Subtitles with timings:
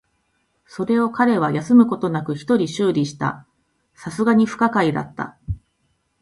[0.65, 3.45] それを彼は休むことなく一人修理した。
[4.03, 5.37] 流石に不可解だった。